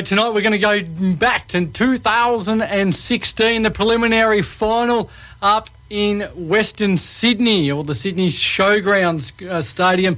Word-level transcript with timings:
So 0.00 0.04
tonight 0.16 0.30
we're 0.30 0.40
going 0.40 0.52
to 0.52 0.58
go 0.58 0.80
back 1.16 1.46
to 1.48 1.66
2016, 1.66 3.62
the 3.62 3.70
preliminary 3.70 4.40
final 4.40 5.10
up 5.42 5.68
in 5.90 6.22
Western 6.34 6.96
Sydney, 6.96 7.70
or 7.70 7.84
the 7.84 7.92
Sydney 7.94 8.28
Showgrounds 8.28 9.46
uh, 9.46 9.60
Stadium. 9.60 10.16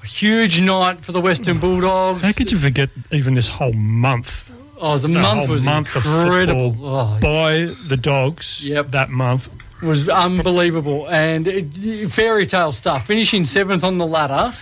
A 0.00 0.06
huge 0.06 0.60
night 0.60 1.00
for 1.00 1.10
the 1.10 1.20
Western 1.20 1.58
Bulldogs. 1.58 2.22
How 2.24 2.30
could 2.30 2.52
you 2.52 2.58
forget 2.58 2.90
even 3.10 3.34
this 3.34 3.48
whole 3.48 3.72
month? 3.72 4.52
Oh, 4.78 4.96
the, 4.96 5.08
The 5.08 5.18
month 5.18 5.48
was 5.48 5.64
month 5.64 5.96
incredible. 5.96 6.76
Oh, 6.78 7.18
by 7.20 7.66
the 7.88 7.98
dogs 8.00 8.64
Yep. 8.64 8.92
that 8.92 9.08
month. 9.08 9.48
was 9.82 10.08
unbelievable 10.08 11.08
and 11.08 11.48
it, 11.48 11.64
fairy 12.12 12.46
tale 12.46 12.70
stuff. 12.70 13.08
Finishing 13.08 13.44
seventh 13.44 13.82
on 13.82 13.98
the 13.98 14.06
ladder, 14.06 14.52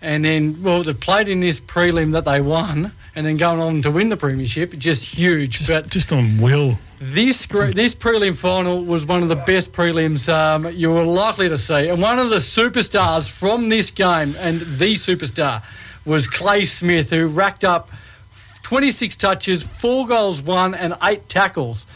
and 0.00 0.24
then 0.24 0.62
well, 0.62 0.84
they 0.84 0.94
played 0.94 1.26
in 1.26 1.40
this 1.40 1.58
prelim 1.58 2.12
that 2.12 2.24
they 2.24 2.40
won, 2.40 2.92
and 3.14 3.26
then 3.26 3.36
going 3.36 3.60
on 3.60 3.82
to 3.82 3.90
win 3.90 4.08
the 4.08 4.16
premiership, 4.16 4.76
just 4.78 5.14
huge. 5.14 5.58
Just, 5.58 5.70
but 5.70 5.88
just 5.88 6.12
on 6.12 6.38
will. 6.38 6.78
this 7.00 7.46
this 7.46 7.94
prelim 7.94 8.36
final 8.36 8.84
was 8.84 9.06
one 9.06 9.22
of 9.22 9.28
the 9.28 9.36
best 9.36 9.72
prelims 9.72 10.32
um, 10.32 10.70
you 10.72 10.92
were 10.92 11.04
likely 11.04 11.48
to 11.48 11.58
see, 11.58 11.88
and 11.88 12.00
one 12.00 12.18
of 12.18 12.30
the 12.30 12.36
superstars 12.36 13.28
from 13.28 13.68
this 13.68 13.90
game, 13.90 14.34
and 14.38 14.60
the 14.60 14.94
superstar 14.94 15.62
was 16.04 16.26
Clay 16.26 16.64
Smith, 16.64 17.10
who 17.10 17.26
racked 17.26 17.64
up 17.64 17.90
26 18.62 19.16
touches, 19.16 19.62
four 19.62 20.06
goals, 20.06 20.40
one, 20.42 20.74
and 20.74 20.94
eight 21.02 21.28
tackles. 21.28 21.86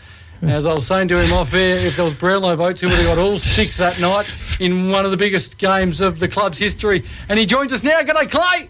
As 0.42 0.66
I 0.66 0.74
was 0.74 0.86
saying 0.86 1.08
to 1.08 1.22
him 1.22 1.32
off 1.32 1.54
air, 1.54 1.76
if 1.86 1.96
there 1.96 2.04
was 2.04 2.14
Brownlow 2.14 2.56
votes, 2.56 2.80
he 2.82 2.86
would 2.86 2.96
have 2.96 3.06
got 3.06 3.18
all 3.18 3.38
six 3.38 3.78
that 3.78 3.98
night 3.98 4.36
in 4.60 4.90
one 4.90 5.06
of 5.06 5.10
the 5.10 5.16
biggest 5.16 5.56
games 5.56 6.02
of 6.02 6.18
the 6.18 6.28
club's 6.28 6.58
history. 6.58 7.02
And 7.30 7.38
he 7.38 7.46
joins 7.46 7.72
us 7.72 7.82
now. 7.82 8.02
G'day, 8.02 8.30
Clay. 8.30 8.68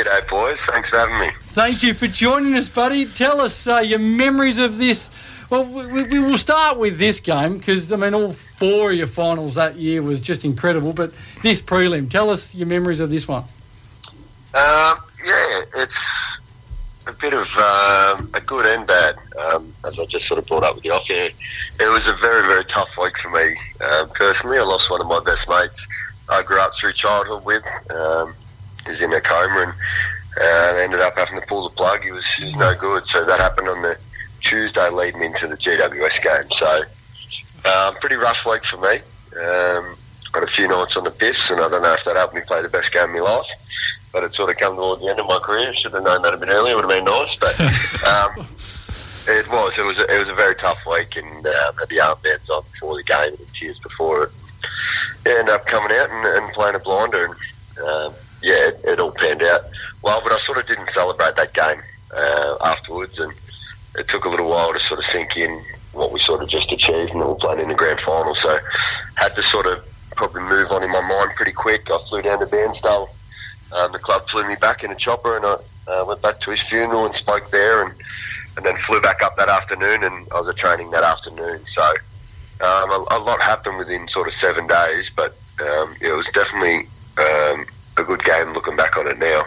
G'day, 0.00 0.26
boys. 0.30 0.64
Thanks 0.64 0.88
for 0.88 0.96
having 0.96 1.18
me. 1.18 1.28
Thank 1.34 1.82
you 1.82 1.92
for 1.92 2.06
joining 2.06 2.54
us, 2.54 2.70
buddy. 2.70 3.04
Tell 3.04 3.38
us 3.38 3.66
uh, 3.66 3.80
your 3.80 3.98
memories 3.98 4.58
of 4.58 4.78
this. 4.78 5.10
Well, 5.50 5.66
we, 5.66 6.04
we 6.04 6.18
will 6.18 6.38
start 6.38 6.78
with 6.78 6.98
this 6.98 7.20
game 7.20 7.58
because 7.58 7.92
I 7.92 7.96
mean, 7.96 8.14
all 8.14 8.32
four 8.32 8.92
of 8.92 8.96
your 8.96 9.06
finals 9.06 9.56
that 9.56 9.76
year 9.76 10.02
was 10.02 10.22
just 10.22 10.46
incredible. 10.46 10.94
But 10.94 11.12
this 11.42 11.60
prelim, 11.60 12.08
tell 12.08 12.30
us 12.30 12.54
your 12.54 12.66
memories 12.66 13.00
of 13.00 13.10
this 13.10 13.28
one. 13.28 13.42
Um, 14.54 14.96
yeah, 15.22 15.60
it's 15.76 16.40
a 17.06 17.12
bit 17.12 17.34
of 17.34 17.54
um, 17.58 18.30
a 18.32 18.40
good 18.46 18.64
and 18.64 18.86
bad, 18.86 19.16
um, 19.52 19.70
as 19.86 19.98
I 19.98 20.06
just 20.06 20.26
sort 20.26 20.38
of 20.38 20.46
brought 20.46 20.62
up 20.62 20.76
with 20.76 20.84
you 20.86 20.94
off 20.94 21.08
here. 21.08 21.28
It 21.78 21.92
was 21.92 22.08
a 22.08 22.14
very, 22.14 22.48
very 22.48 22.64
tough 22.64 22.96
week 22.96 23.18
for 23.18 23.28
me 23.28 23.54
um, 23.84 24.08
personally. 24.14 24.56
I 24.56 24.62
lost 24.62 24.90
one 24.90 25.02
of 25.02 25.08
my 25.08 25.20
best 25.20 25.46
mates 25.46 25.86
I 26.30 26.42
grew 26.42 26.58
up 26.58 26.72
through 26.74 26.92
childhood 26.92 27.44
with. 27.44 27.64
Um, 27.94 28.32
was 28.88 29.02
in 29.02 29.12
a 29.12 29.20
coma 29.20 29.62
and 29.62 29.72
uh, 30.40 30.80
ended 30.82 31.00
up 31.00 31.16
having 31.16 31.40
to 31.40 31.46
pull 31.46 31.68
the 31.68 31.74
plug. 31.74 32.02
He 32.02 32.12
was, 32.12 32.26
he 32.26 32.44
was 32.44 32.56
no 32.56 32.74
good. 32.78 33.06
So 33.06 33.24
that 33.24 33.40
happened 33.40 33.68
on 33.68 33.82
the 33.82 33.98
Tuesday 34.40 34.88
leading 34.90 35.22
into 35.22 35.46
the 35.46 35.56
GWS 35.56 36.22
game. 36.22 36.50
So 36.50 36.82
um, 37.68 37.94
pretty 37.96 38.16
rough 38.16 38.46
week 38.46 38.64
for 38.64 38.78
me. 38.78 38.98
Um, 39.36 39.96
got 40.32 40.44
a 40.44 40.46
few 40.46 40.68
nights 40.68 40.96
on 40.96 41.04
the 41.04 41.10
piss, 41.10 41.50
and 41.50 41.60
I 41.60 41.68
don't 41.68 41.82
know 41.82 41.92
if 41.92 42.04
that 42.04 42.16
helped 42.16 42.34
me 42.34 42.40
play 42.46 42.62
the 42.62 42.68
best 42.68 42.92
game 42.92 43.04
of 43.04 43.10
my 43.10 43.20
life. 43.20 43.48
But 44.12 44.24
it 44.24 44.32
sort 44.32 44.50
of 44.50 44.56
come 44.56 44.76
toward 44.76 45.00
the 45.00 45.08
end 45.08 45.20
of 45.20 45.26
my 45.26 45.38
career. 45.38 45.72
Should 45.74 45.92
have 45.92 46.02
known 46.02 46.22
that 46.22 46.34
a 46.34 46.36
bit 46.36 46.48
earlier. 46.48 46.74
Would 46.74 46.84
have 46.84 46.90
been 46.90 47.04
nice. 47.04 47.36
But 47.36 47.58
um, 47.60 48.46
it 49.28 49.48
was. 49.50 49.78
It 49.78 49.84
was. 49.84 49.98
A, 49.98 50.14
it 50.14 50.18
was 50.18 50.28
a 50.28 50.34
very 50.34 50.54
tough 50.54 50.84
week, 50.86 51.16
and 51.16 51.46
um, 51.46 51.74
had 51.78 51.88
the 51.88 52.00
armbands 52.02 52.50
on 52.50 52.62
before 52.72 52.96
the 52.96 53.04
game 53.04 53.34
and 53.38 53.54
tears 53.54 53.78
before 53.78 54.24
it. 54.24 54.30
Yeah, 55.26 55.34
ended 55.38 55.54
up 55.54 55.66
coming 55.66 55.96
out 55.96 56.10
and, 56.10 56.44
and 56.44 56.52
playing 56.52 56.74
a 56.74 56.80
blinder, 56.80 57.24
and 57.26 57.34
um, 57.86 58.14
yeah, 58.42 58.68
it, 58.68 58.80
it 58.84 59.00
all 59.00 59.12
panned 59.12 59.42
out 59.42 59.60
well. 60.02 60.20
But 60.22 60.32
I 60.32 60.38
sort 60.38 60.58
of 60.58 60.66
didn't 60.66 60.90
celebrate 60.90 61.36
that 61.36 61.52
game 61.52 61.80
uh, 62.14 62.56
afterwards, 62.64 63.20
and 63.20 63.32
it 63.98 64.08
took 64.08 64.24
a 64.24 64.28
little 64.28 64.48
while 64.48 64.72
to 64.72 64.80
sort 64.80 64.98
of 64.98 65.04
sink 65.04 65.36
in 65.36 65.62
what 65.92 66.12
we 66.12 66.18
sort 66.20 66.42
of 66.42 66.48
just 66.48 66.72
achieved, 66.72 67.10
and 67.10 67.20
we 67.20 67.26
were 67.26 67.34
playing 67.34 67.60
in 67.60 67.68
the 67.68 67.74
grand 67.74 68.00
final. 68.00 68.34
So 68.34 68.58
had 69.16 69.34
to 69.34 69.42
sort 69.42 69.66
of 69.66 69.84
probably 70.16 70.42
move 70.42 70.70
on 70.70 70.82
in 70.82 70.90
my 70.90 71.00
mind 71.00 71.32
pretty 71.36 71.52
quick. 71.52 71.90
I 71.90 71.98
flew 71.98 72.22
down 72.22 72.40
to 72.40 72.46
Bairnsdale. 72.46 73.08
Um, 73.72 73.92
the 73.92 73.98
club 73.98 74.28
flew 74.28 74.46
me 74.48 74.56
back 74.60 74.82
in 74.84 74.90
a 74.90 74.96
chopper, 74.96 75.36
and 75.36 75.44
I 75.46 75.56
uh, 75.88 76.04
went 76.06 76.22
back 76.22 76.40
to 76.40 76.50
his 76.50 76.62
funeral 76.62 77.06
and 77.06 77.14
spoke 77.14 77.50
there, 77.50 77.84
and 77.84 77.94
and 78.56 78.66
then 78.66 78.76
flew 78.78 79.00
back 79.00 79.22
up 79.22 79.36
that 79.36 79.48
afternoon, 79.48 80.02
and 80.02 80.26
I 80.32 80.38
was 80.38 80.48
at 80.48 80.56
training 80.56 80.90
that 80.90 81.04
afternoon. 81.04 81.64
So 81.66 81.82
um, 81.82 82.90
a, 82.90 83.06
a 83.12 83.18
lot 83.18 83.40
happened 83.40 83.78
within 83.78 84.08
sort 84.08 84.26
of 84.26 84.34
seven 84.34 84.66
days, 84.66 85.10
but 85.10 85.30
um, 85.62 85.94
it 86.00 86.14
was 86.14 86.26
definitely 86.28 86.88
good 88.16 88.24
game 88.24 88.52
looking 88.52 88.76
back 88.76 88.96
on 88.96 89.06
it 89.06 89.18
now. 89.18 89.42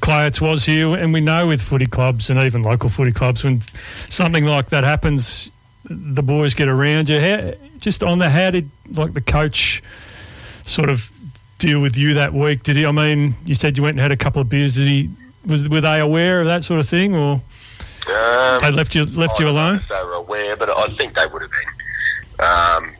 Clay, 0.00 0.26
it 0.26 0.40
was 0.40 0.66
you, 0.66 0.94
and 0.94 1.12
we 1.12 1.20
know 1.20 1.46
with 1.46 1.62
footy 1.62 1.86
clubs 1.86 2.28
and 2.30 2.38
even 2.40 2.62
local 2.62 2.88
footy 2.88 3.12
clubs, 3.12 3.44
when 3.44 3.60
something 4.08 4.44
like 4.44 4.66
that 4.70 4.82
happens, 4.84 5.50
the 5.84 6.22
boys 6.22 6.54
get 6.54 6.66
around 6.68 7.08
you. 7.08 7.20
How, 7.20 7.52
just 7.78 8.02
on 8.02 8.18
the, 8.18 8.28
how 8.28 8.50
did 8.50 8.68
like 8.90 9.14
the 9.14 9.20
coach 9.20 9.80
sort 10.64 10.90
of 10.90 11.10
deal 11.58 11.80
with 11.80 11.96
you 11.96 12.14
that 12.14 12.32
week? 12.34 12.64
Did 12.64 12.76
he? 12.76 12.84
I 12.86 12.90
mean, 12.90 13.34
you 13.44 13.54
said 13.54 13.76
you 13.78 13.84
went 13.84 13.94
and 13.94 14.00
had 14.00 14.10
a 14.12 14.16
couple 14.16 14.42
of 14.42 14.48
beers. 14.48 14.74
Did 14.74 14.88
he? 14.88 15.10
Was 15.46 15.68
were 15.68 15.80
they 15.80 16.00
aware 16.00 16.40
of 16.40 16.46
that 16.48 16.64
sort 16.64 16.80
of 16.80 16.88
thing, 16.88 17.14
or 17.14 17.34
Um, 18.10 18.58
they 18.60 18.70
left 18.72 18.94
you 18.96 19.04
left 19.04 19.40
I 19.40 19.44
you 19.44 19.50
alone? 19.50 19.80
They 19.88 20.02
were 20.02 20.14
aware, 20.14 20.56
but 20.56 20.68
I 20.70 20.88
think 20.88 21.14
they 21.14 21.26
would 21.32 21.42
have 21.42 21.50
been 21.50 22.44
um, 22.46 22.90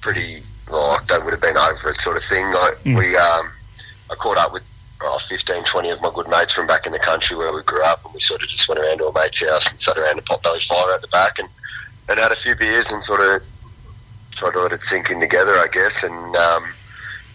pretty 0.00 0.38
like 0.70 1.06
they 1.08 1.18
would 1.18 1.32
have 1.32 1.42
been 1.42 1.56
over 1.56 1.88
it, 1.90 1.96
sort 1.96 2.16
of 2.16 2.22
thing. 2.22 2.46
Like 2.52 2.74
Mm. 2.84 2.96
we, 2.98 3.16
um, 3.16 3.50
I 4.10 4.14
caught 4.14 4.38
up 4.38 4.52
with 4.52 4.66
oh, 5.02 5.18
15, 5.18 5.64
20 5.64 5.90
of 5.90 6.02
my 6.02 6.10
good 6.14 6.28
mates 6.28 6.52
from 6.52 6.66
back 6.66 6.86
in 6.86 6.92
the 6.92 6.98
country 6.98 7.36
where 7.36 7.52
we 7.52 7.62
grew 7.62 7.84
up, 7.84 8.04
and 8.04 8.14
we 8.14 8.20
sort 8.20 8.42
of 8.42 8.48
just 8.48 8.68
went 8.68 8.80
around 8.80 8.98
to 8.98 9.06
a 9.06 9.12
mate's 9.12 9.40
house 9.40 9.70
and 9.70 9.80
sat 9.80 9.98
around 9.98 10.16
the 10.16 10.22
potbelly 10.22 10.64
fire 10.66 10.94
at 10.94 11.02
the 11.02 11.08
back 11.08 11.38
and, 11.38 11.48
and 12.08 12.18
had 12.18 12.32
a 12.32 12.36
few 12.36 12.54
beers 12.56 12.90
and 12.90 13.02
sort 13.02 13.20
of 13.20 13.42
tried 14.32 14.52
to 14.52 14.60
let 14.60 14.72
it 14.72 14.82
sink 14.82 15.10
in 15.10 15.20
together, 15.20 15.54
I 15.54 15.68
guess, 15.72 16.02
and 16.02 16.36
um, 16.36 16.64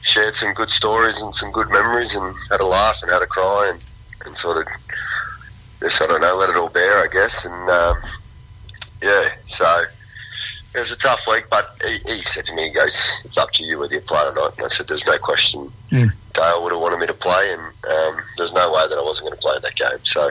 shared 0.02 0.36
some 0.36 0.54
good 0.54 0.70
stories 0.70 1.22
and 1.22 1.34
some 1.34 1.52
good 1.52 1.70
memories, 1.70 2.16
and 2.16 2.36
had 2.50 2.62
a 2.62 2.66
laugh 2.66 3.02
and 3.02 3.12
had 3.12 3.22
a 3.22 3.28
cry 3.28 3.72
and, 3.72 3.84
and 4.26 4.38
sort 4.38 4.58
of 4.58 4.68
just 5.80 6.02
I 6.02 6.08
don't 6.08 6.22
know, 6.22 6.36
let 6.36 6.50
it 6.50 6.56
all 6.56 6.70
bear, 6.70 7.04
I 7.04 7.08
guess, 7.08 7.46
and 7.46 7.70
um, 7.70 7.98
yeah, 9.02 9.30
so 9.48 9.84
it 10.76 10.80
was 10.80 10.92
a 10.92 10.98
tough 10.98 11.22
week, 11.28 11.46
but 11.50 11.70
he, 11.86 11.98
he 12.12 12.18
said 12.20 12.46
to 12.46 12.54
me, 12.56 12.70
he 12.70 12.74
goes, 12.74 13.22
it's 13.26 13.38
up 13.38 13.52
to 13.52 13.64
you 13.64 13.80
whether 13.80 13.94
you 13.94 14.02
play 14.02 14.22
or 14.26 14.34
not. 14.36 14.56
And 14.58 14.66
I 14.66 14.70
said, 14.70 14.88
there's 14.88 15.06
no 15.06 15.18
question. 15.18 15.70
Mm. 15.90 16.12
Dale 16.34 16.64
would 16.64 16.72
have 16.72 16.82
wanted 16.82 17.00
me 17.00 17.08
to 17.08 17.14
play, 17.14 17.52
and 17.54 17.62
um, 17.62 18.24
there's 18.38 18.54
no 18.54 18.72
way 18.72 18.86
that 18.90 18.98
I 18.98 19.04
wasn't 19.04 19.28
going 19.28 19.36
to 19.38 19.42
play 19.42 19.56
in 19.58 19.62
that 19.64 19.76
game. 19.76 20.00
So, 20.04 20.22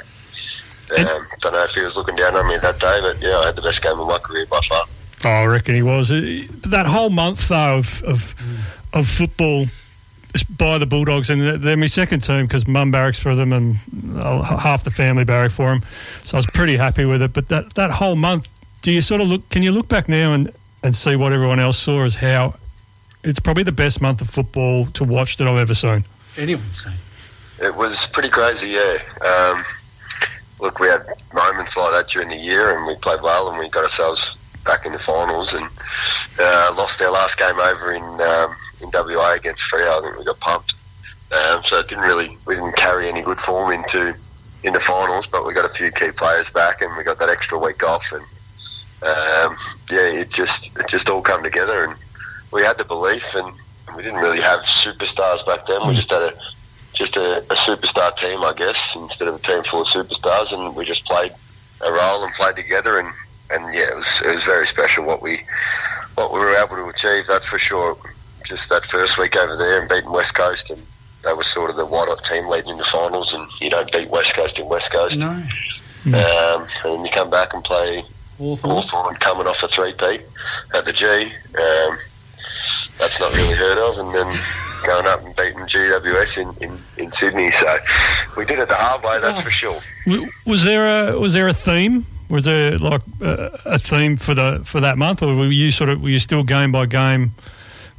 um, 0.96 1.26
don't 1.40 1.52
know 1.52 1.64
if 1.64 1.74
he 1.74 1.82
was 1.82 1.96
looking 1.96 2.16
down 2.16 2.34
on 2.36 2.48
me 2.48 2.56
that 2.58 2.80
day, 2.80 2.98
but 3.02 3.20
yeah, 3.20 3.36
I 3.38 3.46
had 3.46 3.56
the 3.56 3.62
best 3.62 3.82
game 3.82 3.98
of 3.98 4.06
my 4.08 4.18
career 4.18 4.46
by 4.46 4.60
far. 4.68 4.84
Oh, 5.24 5.28
I 5.28 5.44
reckon 5.44 5.74
he 5.74 5.82
was. 5.82 6.10
Uh, 6.10 6.46
That 6.68 6.86
whole 6.86 7.10
month 7.10 7.48
though 7.48 7.76
of 7.78 8.02
of, 8.04 8.34
of 8.94 9.06
football 9.06 9.66
by 10.56 10.78
the 10.78 10.86
Bulldogs, 10.86 11.28
and 11.28 11.42
they're- 11.42 11.58
they're 11.58 11.76
my 11.76 11.86
second 11.86 12.20
team 12.20 12.46
because 12.46 12.66
Mum 12.66 12.90
barracks 12.90 13.18
for 13.18 13.34
them 13.34 13.52
and 13.52 13.76
uh, 14.18 14.42
half 14.58 14.84
the 14.84 14.90
family 14.90 15.24
barrack 15.24 15.50
for 15.50 15.68
them. 15.70 15.82
So 16.22 16.36
I 16.36 16.38
was 16.38 16.46
pretty 16.46 16.76
happy 16.76 17.04
with 17.04 17.20
it. 17.20 17.32
But 17.34 17.48
that 17.48 17.74
that 17.74 17.90
whole 17.90 18.16
month, 18.16 18.48
do 18.82 18.92
you 18.92 19.00
sort 19.00 19.20
of 19.20 19.28
look? 19.28 19.48
Can 19.50 19.62
you 19.62 19.72
look 19.72 19.88
back 19.88 20.08
now 20.08 20.32
and 20.32 20.52
and 20.82 20.96
see 20.96 21.16
what 21.16 21.32
everyone 21.32 21.60
else 21.60 21.78
saw 21.78 22.04
as 22.04 22.16
how 22.16 22.54
it's 23.22 23.40
probably 23.40 23.62
the 23.62 23.72
best 23.72 24.00
month 24.00 24.20
of 24.20 24.28
football 24.28 24.86
to 24.86 25.04
watch 25.04 25.36
that 25.36 25.46
I've 25.46 25.58
ever 25.58 25.74
seen. 25.74 26.04
Anyone 26.36 26.72
say? 26.72 26.92
It 27.60 27.74
was 27.74 28.06
pretty 28.06 28.30
crazy, 28.30 28.68
yeah. 28.68 28.96
Um, 29.26 29.64
look, 30.60 30.78
we 30.78 30.86
had 30.86 31.02
moments 31.34 31.76
like 31.76 31.92
that 31.92 32.08
during 32.08 32.28
the 32.28 32.36
year, 32.36 32.76
and 32.76 32.86
we 32.86 32.94
played 32.96 33.20
well, 33.22 33.50
and 33.50 33.58
we 33.58 33.68
got 33.68 33.82
ourselves 33.82 34.36
back 34.64 34.86
in 34.86 34.92
the 34.92 34.98
finals, 34.98 35.52
and 35.52 35.66
uh, 36.38 36.74
lost 36.76 37.02
our 37.02 37.10
last 37.10 37.38
game 37.38 37.58
over 37.58 37.92
in 37.92 38.02
um, 38.02 38.56
in 38.82 38.90
WA 38.92 39.34
against 39.34 39.70
Freo. 39.70 39.98
I 39.98 40.00
think 40.02 40.18
we 40.18 40.24
got 40.24 40.40
pumped, 40.40 40.74
um, 41.32 41.62
so 41.64 41.80
it 41.80 41.88
didn't 41.88 42.04
really 42.04 42.36
we 42.46 42.54
didn't 42.54 42.76
carry 42.76 43.08
any 43.08 43.22
good 43.22 43.38
form 43.38 43.72
into 43.72 44.16
into 44.64 44.80
finals, 44.80 45.26
but 45.26 45.46
we 45.46 45.52
got 45.52 45.66
a 45.66 45.74
few 45.74 45.90
key 45.90 46.10
players 46.12 46.50
back, 46.50 46.80
and 46.80 46.96
we 46.96 47.04
got 47.04 47.18
that 47.18 47.28
extra 47.28 47.58
week 47.58 47.82
off, 47.84 48.12
and 48.12 48.24
um, 49.02 49.56
yeah, 49.90 50.20
it 50.20 50.30
just 50.30 50.78
it 50.78 50.86
just 50.88 51.08
all 51.08 51.22
come 51.22 51.42
together, 51.42 51.84
and 51.84 51.94
we 52.52 52.62
had 52.62 52.76
the 52.78 52.84
belief, 52.84 53.34
and, 53.34 53.48
and 53.88 53.96
we 53.96 54.02
didn't 54.02 54.20
really 54.20 54.40
have 54.40 54.60
superstars 54.60 55.44
back 55.46 55.66
then. 55.66 55.86
We 55.88 55.94
just 55.94 56.10
had 56.10 56.22
a 56.22 56.32
just 56.92 57.16
a, 57.16 57.38
a 57.38 57.54
superstar 57.54 58.14
team, 58.16 58.42
I 58.42 58.52
guess, 58.54 58.94
instead 58.96 59.28
of 59.28 59.36
a 59.36 59.38
team 59.38 59.62
full 59.62 59.82
of 59.82 59.88
superstars, 59.88 60.52
and 60.52 60.76
we 60.76 60.84
just 60.84 61.06
played 61.06 61.32
a 61.86 61.92
role 61.92 62.24
and 62.24 62.32
played 62.34 62.56
together, 62.56 62.98
and, 62.98 63.08
and 63.52 63.74
yeah, 63.74 63.88
it 63.90 63.96
was 63.96 64.22
it 64.22 64.34
was 64.34 64.44
very 64.44 64.66
special 64.66 65.04
what 65.04 65.22
we 65.22 65.40
what 66.16 66.32
we 66.32 66.38
were 66.38 66.54
able 66.54 66.76
to 66.76 66.88
achieve. 66.88 67.26
That's 67.26 67.46
for 67.46 67.58
sure. 67.58 67.96
Just 68.44 68.68
that 68.68 68.84
first 68.84 69.18
week 69.18 69.36
over 69.36 69.56
there 69.56 69.80
and 69.80 69.88
beating 69.88 70.12
West 70.12 70.34
Coast, 70.34 70.70
and 70.70 70.82
that 71.24 71.36
was 71.36 71.46
sort 71.46 71.70
of 71.70 71.76
the 71.76 71.86
white 71.86 72.08
hot 72.08 72.24
team 72.24 72.48
leading 72.48 72.70
into 72.70 72.82
the 72.82 72.90
finals, 72.90 73.32
and 73.32 73.46
you 73.60 73.70
don't 73.70 73.90
beat 73.92 74.10
West 74.10 74.34
Coast 74.34 74.58
in 74.58 74.68
West 74.68 74.92
Coast. 74.92 75.18
No. 75.18 75.30
Um, 76.06 76.12
and 76.12 76.68
then 76.84 77.04
you 77.04 77.10
come 77.10 77.28
back 77.28 77.52
and 77.52 77.62
play 77.62 78.02
Hawthorn. 78.40 78.74
Hawthorn 78.74 79.14
coming 79.16 79.46
off 79.46 79.62
a 79.62 79.68
three-peat 79.68 80.22
at 80.74 80.84
the 80.86 80.92
G. 80.92 81.06
Um, 81.06 81.98
that's 82.98 83.20
not 83.20 83.32
really 83.34 83.54
heard 83.54 83.78
of. 83.78 83.98
And 83.98 84.14
then 84.14 84.40
going 84.86 85.06
up 85.06 85.22
and 85.22 85.36
beating 85.36 85.60
GWS 85.60 86.38
in, 86.38 86.70
in, 86.70 86.78
in 86.96 87.12
Sydney. 87.12 87.50
So 87.50 87.78
we 88.36 88.44
did 88.44 88.58
it 88.58 88.68
the 88.68 88.74
hard 88.74 89.02
way, 89.04 89.20
that's 89.20 89.40
for 89.40 89.50
sure. 89.50 89.78
Was 90.46 90.64
there 90.64 91.10
a 91.10 91.18
was 91.18 91.34
there 91.34 91.48
a 91.48 91.52
theme? 91.52 92.06
Was 92.30 92.44
there 92.44 92.78
like 92.78 93.02
a, 93.20 93.58
a 93.66 93.78
theme 93.78 94.16
for 94.16 94.34
the 94.34 94.62
for 94.64 94.80
that 94.80 94.96
month, 94.96 95.22
or 95.22 95.34
were 95.34 95.46
you 95.46 95.70
sort 95.70 95.90
of 95.90 96.00
were 96.00 96.08
you 96.08 96.18
still 96.18 96.42
game 96.42 96.72
by 96.72 96.86
game? 96.86 97.32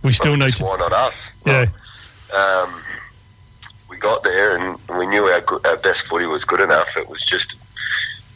We 0.03 0.11
still 0.13 0.31
Probably 0.31 0.45
need 0.47 0.55
to. 0.55 0.63
Why 0.63 0.77
not 0.77 0.93
us? 0.93 1.31
Yeah, 1.45 1.65
um, 2.35 2.81
we 3.89 3.97
got 3.97 4.23
there 4.23 4.57
and 4.57 4.79
we 4.97 5.05
knew 5.05 5.25
our, 5.25 5.43
our 5.67 5.77
best 5.77 6.03
footy 6.03 6.25
was 6.25 6.43
good 6.45 6.61
enough. 6.61 6.97
It 6.97 7.07
was 7.07 7.23
just 7.23 7.55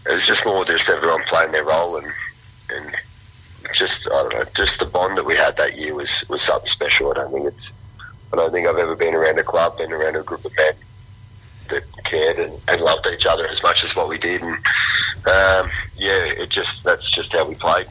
it 0.08 0.14
was 0.14 0.26
just 0.26 0.46
more 0.46 0.64
just 0.66 0.90
everyone 0.90 1.24
playing 1.24 1.52
their 1.52 1.64
role 1.64 1.98
and 1.98 2.08
and 2.72 2.96
just 3.74 4.08
I 4.08 4.22
don't 4.22 4.34
know, 4.34 4.44
just 4.54 4.80
the 4.80 4.86
bond 4.86 5.18
that 5.18 5.26
we 5.26 5.36
had 5.36 5.58
that 5.58 5.78
year 5.78 5.94
was 5.94 6.28
was 6.30 6.42
something 6.42 6.68
special. 6.68 7.12
I 7.12 7.16
don't 7.16 7.32
think 7.32 7.48
it's 7.48 7.74
I 8.34 8.38
don't 8.38 8.52
think 8.52 8.68
I've 8.68 8.78
ever 8.78 8.96
been 8.96 9.14
around 9.14 9.40
a 9.40 9.44
club, 9.44 9.78
been 9.78 9.92
around 9.92 10.16
a 10.16 10.24
group 10.24 10.46
of 10.46 10.56
men 10.58 10.74
that 11.70 11.84
cared 12.04 12.38
and, 12.38 12.54
and 12.68 12.82
loved 12.82 13.08
each 13.08 13.26
other 13.26 13.48
as 13.48 13.64
much 13.64 13.84
as 13.84 13.96
what 13.96 14.08
we 14.08 14.18
did. 14.18 14.42
And 14.42 14.54
um, 14.54 15.70
yeah, 15.96 16.34
it 16.38 16.50
just 16.50 16.84
that's 16.84 17.10
just 17.10 17.34
how 17.34 17.48
we 17.48 17.56
played. 17.56 17.88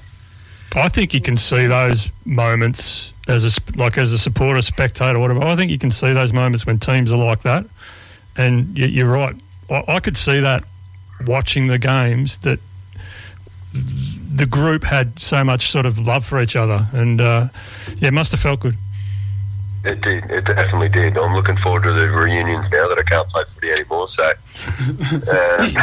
I 0.76 0.88
think 0.88 1.14
you 1.14 1.20
can 1.20 1.36
see 1.36 1.66
those 1.66 2.12
moments 2.24 3.12
as 3.28 3.44
a 3.44 3.60
like 3.76 3.98
as 3.98 4.12
a 4.12 4.18
supporter, 4.18 4.60
spectator, 4.60 5.18
whatever. 5.18 5.42
I 5.42 5.56
think 5.56 5.70
you 5.70 5.78
can 5.78 5.90
see 5.90 6.12
those 6.12 6.32
moments 6.32 6.66
when 6.66 6.78
teams 6.78 7.12
are 7.12 7.18
like 7.18 7.42
that, 7.42 7.64
and 8.36 8.76
you, 8.76 8.86
you're 8.86 9.10
right. 9.10 9.36
I, 9.70 9.84
I 9.88 10.00
could 10.00 10.16
see 10.16 10.40
that 10.40 10.64
watching 11.26 11.66
the 11.68 11.78
games 11.78 12.38
that 12.38 12.60
the 13.72 14.46
group 14.46 14.84
had 14.84 15.20
so 15.20 15.44
much 15.44 15.70
sort 15.70 15.86
of 15.86 15.98
love 15.98 16.24
for 16.24 16.40
each 16.40 16.56
other, 16.56 16.86
and 16.92 17.20
uh, 17.20 17.48
yeah, 17.98 18.08
it 18.08 18.12
must 18.12 18.32
have 18.32 18.40
felt 18.40 18.60
good. 18.60 18.76
It 19.84 20.00
did. 20.00 20.30
It 20.30 20.44
definitely 20.46 20.88
did. 20.88 21.18
I'm 21.18 21.34
looking 21.34 21.56
forward 21.58 21.82
to 21.84 21.92
the 21.92 22.08
reunions 22.10 22.70
now 22.70 22.88
that 22.88 22.98
I 22.98 23.02
can't 23.02 23.28
play 23.28 23.44
footy 23.46 23.70
anymore. 23.70 24.08
So 24.08 24.24
um, 24.28 24.34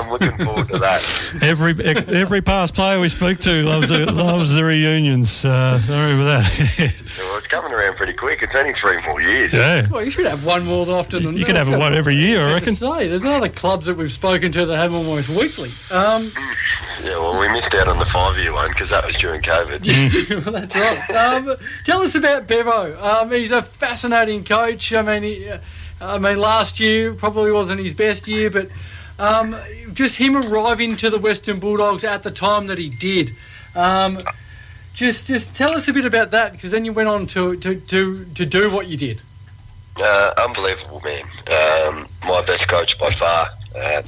I'm 0.00 0.10
looking 0.10 0.32
forward 0.44 0.68
to 0.68 0.78
that. 0.78 1.38
Every 1.42 1.72
every 2.14 2.40
past 2.40 2.74
player 2.74 2.98
we 2.98 3.08
speak 3.08 3.38
to 3.40 3.62
loves 3.62 3.88
the, 3.90 4.10
loves 4.10 4.54
the 4.54 4.64
reunions. 4.64 5.44
Uh, 5.44 5.80
sorry 5.80 6.16
with 6.16 6.26
that. 6.26 6.94
Well, 7.20 7.36
it's 7.38 7.48
coming 7.48 7.72
around 7.72 7.96
pretty 7.96 8.12
quick. 8.14 8.42
It's 8.42 8.54
only 8.54 8.72
three 8.72 9.00
more 9.02 9.20
years. 9.20 9.52
yeah. 9.52 9.86
Well, 9.90 10.02
you 10.04 10.10
should 10.10 10.26
have 10.26 10.44
one 10.44 10.64
more 10.64 10.88
often 10.88 11.24
than 11.24 11.32
You 11.34 11.40
that. 11.40 11.46
could 11.46 11.56
have 11.56 11.68
one 11.68 11.78
what 11.80 11.92
every 11.92 12.14
year, 12.14 12.40
I 12.40 12.44
have 12.46 12.54
reckon. 12.54 12.68
To 12.70 12.74
say, 12.76 13.08
there's 13.08 13.24
other 13.24 13.48
clubs 13.48 13.86
that 13.86 13.96
we've 13.96 14.12
spoken 14.12 14.52
to 14.52 14.64
that 14.66 14.76
have 14.76 14.94
almost 14.94 15.28
weekly. 15.28 15.70
Um, 15.90 16.30
Yeah, 17.02 17.18
well, 17.18 17.38
we 17.38 17.48
missed 17.48 17.74
out 17.74 17.88
on 17.88 17.98
the 17.98 18.04
five-year 18.06 18.52
one 18.52 18.70
because 18.70 18.90
that 18.90 19.04
was 19.04 19.16
during 19.16 19.42
COVID. 19.42 19.84
well, 20.46 20.54
that's 20.54 20.76
right. 20.76 21.34
Um, 21.48 21.56
tell 21.84 22.00
us 22.00 22.14
about 22.14 22.46
Bevo. 22.46 22.96
Um, 23.02 23.19
he's 23.28 23.52
a 23.52 23.62
fascinating 23.62 24.44
coach. 24.44 24.92
I 24.92 25.02
mean, 25.02 25.22
he, 25.22 25.48
uh, 25.48 25.58
I 26.00 26.18
mean, 26.18 26.38
last 26.38 26.80
year 26.80 27.12
probably 27.12 27.52
wasn't 27.52 27.80
his 27.80 27.94
best 27.94 28.26
year, 28.26 28.50
but 28.50 28.68
um, 29.18 29.54
just 29.92 30.16
him 30.16 30.36
arriving 30.36 30.96
to 30.96 31.10
the 31.10 31.18
Western 31.18 31.60
Bulldogs 31.60 32.04
at 32.04 32.22
the 32.22 32.30
time 32.30 32.68
that 32.68 32.78
he 32.78 32.88
did. 32.88 33.32
Um, 33.74 34.20
just, 34.94 35.26
just 35.26 35.54
tell 35.54 35.72
us 35.72 35.88
a 35.88 35.92
bit 35.92 36.06
about 36.06 36.30
that, 36.30 36.52
because 36.52 36.70
then 36.70 36.84
you 36.84 36.92
went 36.92 37.08
on 37.08 37.26
to, 37.28 37.56
to, 37.56 37.78
to, 37.80 38.24
to 38.24 38.46
do 38.46 38.70
what 38.70 38.88
you 38.88 38.96
did. 38.96 39.20
Uh, 39.98 40.32
unbelievable, 40.46 41.02
man. 41.04 41.24
Um, 41.50 42.08
my 42.26 42.42
best 42.46 42.68
coach 42.68 42.98
by 42.98 43.10
far. 43.10 43.46
Uh, 43.78 44.02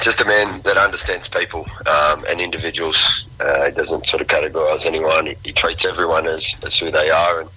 just 0.00 0.20
a 0.20 0.24
man 0.24 0.60
that 0.62 0.76
understands 0.76 1.28
people 1.28 1.66
um, 1.86 2.24
and 2.28 2.40
individuals. 2.40 3.28
Uh, 3.40 3.66
he 3.66 3.72
doesn't 3.72 4.06
sort 4.06 4.20
of 4.20 4.28
categorise 4.28 4.86
anyone. 4.86 5.26
He, 5.26 5.36
he 5.44 5.52
treats 5.52 5.84
everyone 5.84 6.26
as, 6.26 6.56
as 6.64 6.78
who 6.78 6.90
they 6.90 7.10
are 7.10 7.40
and, 7.40 7.50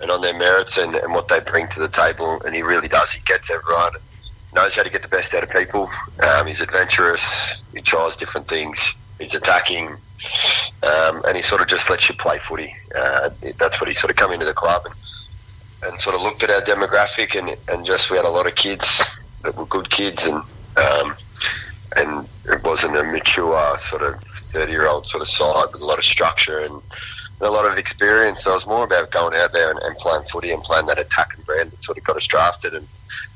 and 0.00 0.10
on 0.10 0.20
their 0.20 0.36
merits 0.36 0.78
and, 0.78 0.94
and 0.94 1.12
what 1.12 1.28
they 1.28 1.40
bring 1.40 1.68
to 1.68 1.80
the 1.80 1.88
table. 1.88 2.40
And 2.44 2.54
he 2.54 2.62
really 2.62 2.88
does. 2.88 3.12
He 3.12 3.22
gets 3.24 3.50
everyone. 3.50 3.92
Knows 4.54 4.74
how 4.74 4.82
to 4.82 4.90
get 4.90 5.02
the 5.02 5.08
best 5.08 5.34
out 5.34 5.42
of 5.42 5.50
people. 5.50 5.88
Um, 6.22 6.46
he's 6.46 6.60
adventurous. 6.60 7.64
He 7.72 7.80
tries 7.80 8.16
different 8.16 8.48
things. 8.48 8.96
He's 9.20 9.34
attacking, 9.34 9.88
um, 9.88 11.22
and 11.26 11.36
he 11.36 11.42
sort 11.42 11.60
of 11.60 11.68
just 11.68 11.90
lets 11.90 12.08
you 12.08 12.14
play 12.16 12.38
footy. 12.38 12.74
Uh, 12.96 13.30
that's 13.58 13.80
what 13.80 13.86
he 13.86 13.94
sort 13.94 14.10
of 14.10 14.16
come 14.16 14.32
into 14.32 14.46
the 14.46 14.54
club 14.54 14.82
and 14.86 14.94
and 15.82 16.00
sort 16.00 16.14
of 16.14 16.22
looked 16.22 16.42
at 16.42 16.50
our 16.50 16.60
demographic 16.62 17.38
and, 17.38 17.56
and 17.68 17.86
just 17.86 18.10
we 18.10 18.16
had 18.16 18.26
a 18.26 18.30
lot 18.30 18.46
of 18.46 18.54
kids 18.54 19.02
that 19.42 19.56
were 19.56 19.66
good 19.66 19.90
kids 19.90 20.26
and 20.26 20.42
um, 20.76 21.14
and 21.96 22.28
it 22.46 22.62
wasn't 22.64 22.96
a 22.96 23.02
mature 23.04 23.78
sort 23.78 24.02
of 24.02 24.20
30 24.22 24.70
year 24.70 24.86
old 24.86 25.06
sort 25.06 25.22
of 25.22 25.28
side 25.28 25.66
with 25.72 25.82
a 25.82 25.84
lot 25.84 25.98
of 25.98 26.04
structure 26.04 26.60
and, 26.60 26.74
and 26.74 26.82
a 27.40 27.50
lot 27.50 27.70
of 27.70 27.78
experience. 27.78 28.44
So 28.44 28.52
it 28.52 28.54
was 28.54 28.66
more 28.66 28.84
about 28.84 29.10
going 29.10 29.34
out 29.34 29.52
there 29.52 29.70
and, 29.70 29.78
and 29.80 29.96
playing 29.96 30.24
footy 30.24 30.52
and 30.52 30.62
playing 30.62 30.86
that 30.86 30.98
attacking 30.98 31.44
brand 31.44 31.70
that 31.70 31.82
sort 31.82 31.98
of 31.98 32.04
got 32.04 32.16
us 32.16 32.26
drafted 32.26 32.74
and, 32.74 32.86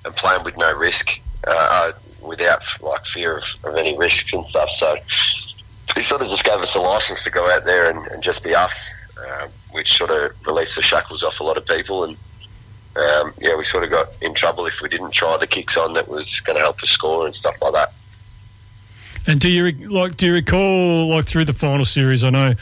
and 0.05 0.15
playing 0.17 0.45
with 0.45 0.57
no 0.57 0.77
risk, 0.77 1.21
uh, 1.47 1.93
without 2.23 2.63
like 2.81 3.05
fear 3.07 3.39
of, 3.39 3.45
of 3.65 3.77
any 3.77 3.97
risks 3.97 4.33
and 4.33 4.47
stuff. 4.47 4.71
So 4.71 4.97
he 5.97 6.03
sort 6.03 6.23
of 6.23 6.29
just 6.29 6.45
gave 6.45 6.55
us 6.55 6.75
a 6.75 6.81
license 6.81 7.25
to 7.25 7.31
go 7.31 7.51
out 7.51 7.65
there 7.65 7.91
and, 7.91 8.07
and 8.09 8.23
just 8.23 8.43
be 8.43 8.55
us, 8.55 8.91
uh, 9.19 9.49
which 9.73 9.97
sort 9.97 10.11
of 10.11 10.47
released 10.47 10.77
the 10.77 10.83
shackles 10.83 11.23
off 11.23 11.41
a 11.41 11.45
lot 11.45 11.57
of 11.57 11.67
people 11.67 12.05
and 12.05 12.17
um, 12.97 13.33
yeah, 13.41 13.57
we 13.57 13.65
sort 13.65 13.83
of 13.83 13.91
got 13.91 14.07
in 14.23 14.35
trouble 14.35 14.67
if 14.67 14.81
we 14.81 14.89
didn't 14.89 15.11
try 15.11 15.37
the 15.37 15.49
kicks 15.49 15.77
on 15.77 15.95
that 15.95 16.07
was 16.07 16.41
going 16.41 16.57
to 16.57 16.63
help 16.63 16.81
us 16.83 16.91
score 16.91 17.27
and 17.27 17.35
stuff 17.35 17.61
like 17.61 17.73
that. 17.73 17.93
And 19.27 19.41
do 19.41 19.49
you 19.49 19.73
like? 19.89 20.17
Do 20.17 20.27
you 20.27 20.35
recall 20.35 21.09
like 21.09 21.25
through 21.25 21.47
the 21.47 21.55
final 21.55 21.85
series? 21.85 22.23
I 22.25 22.31
know 22.31 22.55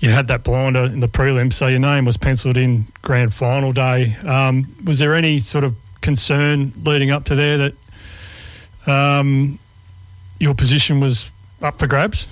you 0.00 0.10
had 0.10 0.28
that 0.28 0.44
blinder 0.44 0.84
in 0.84 1.00
the 1.00 1.08
prelim, 1.08 1.52
so 1.52 1.66
your 1.66 1.80
name 1.80 2.04
was 2.04 2.16
penciled 2.16 2.56
in 2.56 2.86
grand 3.02 3.34
final 3.34 3.72
day. 3.72 4.16
Um, 4.24 4.74
was 4.84 4.98
there 4.98 5.14
any 5.14 5.38
sort 5.40 5.64
of 5.64 5.74
concern 6.00 6.72
leading 6.84 7.10
up 7.10 7.24
to 7.24 7.34
there 7.34 7.58
that 7.58 8.90
um, 8.92 9.58
your 10.38 10.54
position 10.54 11.00
was 11.00 11.30
up 11.62 11.78
for 11.78 11.86
grabs? 11.86 12.28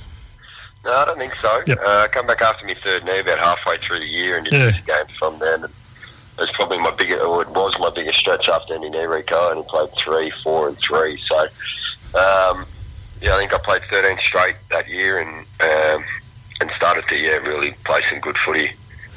No, 0.84 0.92
I 0.92 1.04
don't 1.04 1.18
think 1.18 1.34
so. 1.34 1.62
Yep. 1.66 1.78
Uh, 1.84 2.02
I 2.04 2.08
come 2.08 2.26
back 2.28 2.42
after 2.42 2.64
my 2.66 2.74
third 2.74 3.04
knee 3.04 3.18
about 3.18 3.38
halfway 3.38 3.76
through 3.76 3.98
the 3.98 4.06
year 4.06 4.36
and 4.36 4.44
did 4.46 4.52
Yeah. 4.54 4.70
games 4.86 5.16
from 5.16 5.38
then. 5.40 5.64
And 5.64 5.72
it 5.72 6.40
was 6.40 6.50
probably 6.52 6.78
my 6.78 6.92
biggest, 6.92 7.24
or 7.24 7.42
it 7.42 7.48
was 7.48 7.76
my 7.80 7.90
biggest 7.90 8.18
stretch 8.18 8.48
after 8.48 8.74
any 8.74 8.88
knee 8.90 8.98
reco, 8.98 9.50
and 9.50 9.64
he 9.64 9.68
played 9.68 9.90
three, 9.92 10.30
four, 10.30 10.68
and 10.68 10.78
three. 10.78 11.16
So, 11.16 11.36
um, 12.14 12.66
yeah, 13.20 13.34
I 13.34 13.38
think 13.38 13.52
I 13.52 13.58
played 13.58 13.82
13 13.82 14.16
straight 14.18 14.54
that 14.70 14.88
year 14.88 15.18
and 15.18 15.44
um, 15.60 16.04
and 16.60 16.70
started 16.70 17.06
to 17.08 17.16
yeah 17.16 17.36
really 17.36 17.72
play 17.84 18.00
some 18.00 18.20
good 18.20 18.36
footy. 18.36 18.70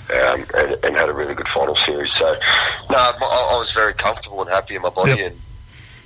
Um, 0.09 0.43
and, 0.57 0.83
and 0.83 0.95
had 0.95 1.07
a 1.07 1.13
really 1.13 1.35
good 1.35 1.47
final 1.47 1.75
series. 1.75 2.11
So, 2.13 2.33
no, 2.89 2.97
I, 2.97 3.51
I 3.53 3.57
was 3.59 3.71
very 3.73 3.93
comfortable 3.93 4.41
and 4.41 4.49
happy 4.49 4.75
in 4.75 4.81
my 4.81 4.89
body. 4.89 5.11
Yep. 5.11 5.19
And, 5.27 5.35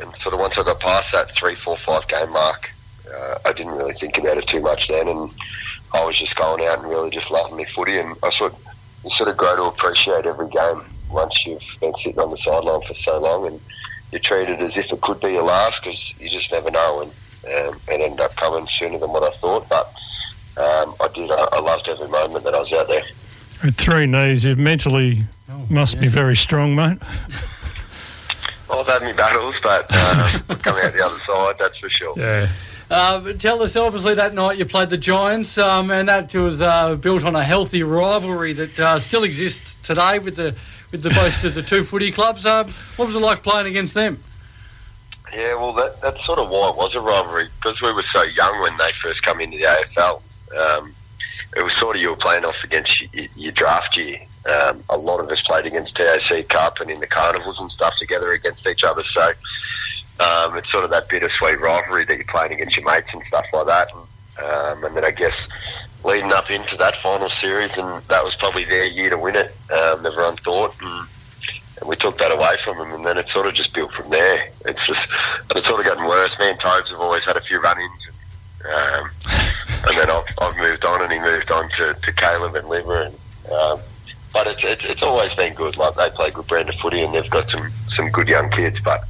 and 0.02 0.16
sort 0.18 0.34
of 0.36 0.42
once 0.42 0.58
I 0.58 0.64
got 0.66 0.82
past 0.82 1.14
that 1.14 1.32
three, 1.32 1.56
four, 1.56 1.78
five 1.78 2.06
game 2.10 2.30
mark, 2.34 2.70
uh, 3.08 3.36
I 3.46 3.54
didn't 3.54 3.78
really 3.78 3.94
think 3.94 4.18
about 4.18 4.36
it 4.36 4.46
too 4.46 4.62
much 4.62 4.90
then. 4.90 5.08
And 5.08 5.32
I 5.94 6.06
was 6.06 6.20
just 6.20 6.36
going 6.36 6.66
out 6.68 6.80
and 6.80 6.90
really 6.90 7.12
just 7.12 7.32
loving 7.32 7.56
my 7.56 7.64
footy. 7.64 7.98
And 7.98 8.18
I 8.24 8.30
sort 8.30 8.54
you 9.04 9.10
sort 9.10 9.30
of 9.30 9.38
grow 9.38 9.56
to 9.56 9.64
appreciate 9.64 10.26
every 10.26 10.50
game 10.50 10.82
once 11.10 11.46
you've 11.46 11.78
been 11.80 11.96
sitting 11.96 12.20
on 12.20 12.32
the 12.32 12.38
sideline 12.38 12.82
for 12.82 12.94
so 12.94 13.20
long 13.20 13.48
and 13.48 13.60
you 14.12 14.20
treat 14.20 14.50
it 14.50 14.60
as 14.60 14.78
if 14.78 14.92
it 14.92 15.02
could 15.02 15.20
be 15.20 15.34
your 15.34 15.44
last 15.44 15.82
because 15.82 16.20
you 16.20 16.30
just 16.30 16.52
never 16.52 16.72
know. 16.72 17.02
And 17.02 17.12
um, 17.70 17.80
it 17.90 18.02
ended 18.02 18.22
up 18.22 18.36
coming 18.36 18.68
sooner 18.68 18.98
than 18.98 19.12
what 19.12 19.24
I 19.24 19.32
thought. 19.38 19.68
But 19.70 19.94
um, 20.58 20.96
I 21.02 21.08
did. 21.14 21.30
I, 21.32 21.48
I 21.54 21.60
loved 21.60 21.88
every 21.88 22.08
moment 22.08 22.44
that 22.46 22.54
I 22.54 22.60
was 22.60 22.74
out 22.74 22.88
there. 22.88 23.04
With 23.64 23.76
three 23.76 24.06
knees, 24.06 24.46
you 24.46 24.56
mentally 24.56 25.22
Oh, 25.50 25.66
must 25.70 26.00
be 26.00 26.08
very 26.08 26.36
strong, 26.36 26.76
mate. 26.76 26.98
I've 28.70 28.88
had 28.88 29.04
my 29.04 29.14
battles, 29.14 29.60
but 29.60 29.84
um, 29.94 30.58
coming 30.62 30.84
out 30.84 30.94
the 30.94 31.04
other 31.04 31.16
side, 31.18 31.56
that's 31.60 31.78
for 31.78 31.90
sure. 31.90 32.14
Yeah. 32.18 32.48
Uh, 32.90 33.34
tell 33.34 33.62
us, 33.62 33.76
obviously, 33.76 34.16
that 34.16 34.34
night 34.34 34.58
you 34.58 34.66
played 34.66 34.90
the 34.90 34.98
Giants, 34.98 35.58
um, 35.58 35.92
and 35.92 36.10
that 36.10 36.34
was 36.34 36.62
uh, 36.62 36.96
built 36.96 37.24
on 37.24 37.36
a 37.36 37.44
healthy 37.44 37.84
rivalry 37.84 38.54
that 38.54 38.80
uh, 38.80 39.00
still 39.00 39.24
exists 39.24 39.76
today 39.76 40.20
with 40.20 40.36
the 40.36 40.56
with 40.92 41.02
the 41.04 41.10
both 41.10 41.44
of 41.44 41.56
the 41.56 41.62
two 41.62 41.84
footy 41.84 42.12
clubs. 42.12 42.46
Um, 42.46 42.68
what 42.96 43.06
was 43.06 43.16
it 43.16 43.20
like 43.20 43.44
playing 43.44 43.68
against 43.68 43.94
them? 43.94 44.18
Yeah, 45.34 45.56
well, 45.56 45.74
that, 45.74 46.00
that's 46.02 46.24
sort 46.26 46.40
of 46.40 46.50
why 46.50 46.70
it 46.70 46.76
was 46.78 46.94
a 46.96 47.02
rivalry 47.02 47.46
because 47.58 47.82
we 47.82 47.92
were 47.92 48.04
so 48.04 48.22
young 48.24 48.62
when 48.62 48.76
they 48.78 48.92
first 48.92 49.24
come 49.24 49.40
into 49.42 49.58
the 49.58 49.64
AFL. 49.64 50.22
Um, 50.58 50.94
it 51.58 51.64
was 51.64 51.74
sort 51.74 51.96
of 51.96 52.02
you 52.02 52.10
were 52.10 52.16
playing 52.16 52.46
off 52.46 52.64
against 52.64 53.14
your, 53.14 53.26
your 53.36 53.52
draft 53.52 53.98
year. 53.98 54.18
Um, 54.46 54.84
a 54.90 54.98
lot 54.98 55.20
of 55.20 55.30
us 55.30 55.42
played 55.42 55.66
against 55.66 55.96
TAC 55.96 56.48
Cup 56.50 56.80
and 56.80 56.92
in 56.92 57.00
the 57.00 57.08
carnivals 57.08 57.60
and 57.60 57.72
stuff 57.72 57.98
together 57.98 58.34
against 58.34 58.68
each 58.68 58.84
other. 58.84 59.04
So 59.04 59.32
um, 60.20 60.58
it's 60.58 60.70
sort 60.70 60.84
of 60.84 60.90
that 60.92 61.10
bittersweet 61.10 61.60
rivalry 61.60 62.06
that 62.06 62.16
you're 62.16 62.26
playing 62.28 62.54
against 62.54 62.78
your 62.78 62.86
mates 62.92 63.14
and 63.14 63.24
stuff 63.24 63.46
like 63.54 63.68
that. 63.68 63.88
And, 63.94 64.04
um, 64.46 64.84
and 64.84 64.98
then 64.98 65.06
I 65.06 65.12
guess 65.12 65.48
leading 66.04 66.34
up 66.34 66.52
into 66.52 66.76
that 66.78 66.96
final 66.98 67.30
series, 67.30 67.78
and 67.78 68.04
that 68.06 68.24
was 68.24 68.36
probably 68.36 68.66
their 68.66 68.86
year 68.86 69.10
to 69.10 69.18
win 69.18 69.36
it. 69.36 69.56
Um, 69.72 70.06
everyone 70.06 70.36
thought, 70.36 70.76
and, 70.82 71.08
and 71.80 71.90
we 71.90 71.96
took 71.96 72.18
that 72.18 72.32
away 72.32 72.58
from 72.58 72.78
them, 72.78 72.92
and 72.92 73.06
then 73.06 73.18
it 73.18 73.28
sort 73.28 73.48
of 73.48 73.54
just 73.54 73.74
built 73.74 73.92
from 73.92 74.10
there. 74.10 74.50
It's 74.66 74.86
just, 74.86 75.10
and 75.50 75.58
it's 75.58 75.68
sort 75.68 75.80
of 75.80 75.86
gotten 75.86 76.06
worse. 76.06 76.38
Me 76.40 76.50
and 76.50 76.60
Tobes 76.60 76.92
have 76.92 77.00
always 77.00 77.26
had 77.26 77.38
a 77.38 77.42
few 77.42 77.62
run-ins, 77.62 78.12
um, 78.66 79.10
and 79.86 79.98
then 79.98 80.10
I've, 80.10 80.24
I've 80.42 80.58
moved 80.58 80.86
on, 80.86 81.02
and 81.02 81.12
he 81.12 81.20
moved 81.20 81.52
on 81.52 81.70
to, 81.70 81.94
to 81.94 82.14
Caleb 82.14 82.56
and 82.56 82.68
Liver, 82.68 83.02
and 83.04 83.16
um, 83.52 83.80
but 84.34 84.48
it's, 84.48 84.64
it's 84.64 84.86
it's 84.86 85.04
always 85.04 85.34
been 85.36 85.54
good. 85.54 85.78
Like 85.78 85.96
they 85.96 86.10
play 86.10 86.32
good 86.32 86.48
brand 86.48 86.70
of 86.70 86.76
footy, 86.76 87.02
and 87.04 87.14
they've 87.14 87.30
got 87.30 87.50
some 87.50 87.72
some 87.88 88.10
good 88.10 88.28
young 88.28 88.50
kids. 88.50 88.80
But 88.80 89.02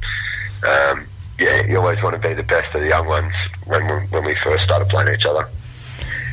um, 0.66 1.06
yeah, 1.38 1.62
you 1.66 1.78
always 1.78 2.02
want 2.02 2.20
to 2.20 2.28
be 2.28 2.34
the 2.34 2.42
best 2.42 2.74
of 2.74 2.80
the 2.80 2.88
young 2.88 3.06
ones 3.06 3.48
when 3.66 3.82
we, 3.86 4.06
when 4.08 4.24
we 4.24 4.34
first 4.34 4.64
started 4.64 4.88
playing 4.88 5.14
each 5.14 5.26
other. 5.26 5.48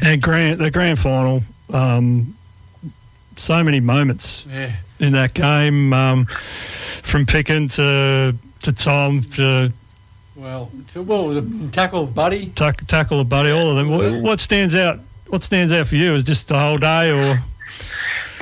And 0.02 0.22
grand 0.22 0.60
the 0.60 0.72
grand 0.72 1.00
final, 1.00 1.42
um, 1.72 2.36
so 3.38 3.64
many 3.64 3.80
moments 3.80 4.46
Yeah. 4.50 4.76
in 5.00 5.14
that 5.14 5.34
game, 5.34 5.94
um, 5.94 6.26
from 7.04 7.26
Picken 7.26 7.74
to 7.76 8.36
to 8.64 8.74
Tom 8.74 9.24
to 9.32 9.72
Well, 10.36 10.72
to- 10.90 11.02
what 11.04 11.26
was 11.26 11.38
it? 11.38 11.74
Tackle 11.74 12.04
of 12.04 12.16
Buddy? 12.16 12.48
tack, 12.50 12.86
tackle 12.88 13.20
of 13.20 13.30
Buddy, 13.30 13.52
all 13.52 13.72
of 13.72 13.76
them. 13.76 13.90
What, 13.90 14.22
what 14.22 14.40
stands 14.40 14.76
out? 14.76 15.00
What 15.28 15.44
stands 15.44 15.72
out 15.74 15.88
for 15.88 15.96
you? 15.96 16.14
Is 16.14 16.24
just 16.24 16.48
the 16.48 16.60
whole 16.60 16.78
day, 16.78 17.10
or 17.10 17.36